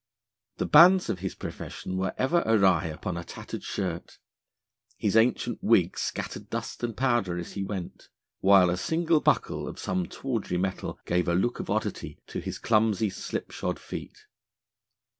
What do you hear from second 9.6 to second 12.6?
of some tawdry metal gave a look of oddity to his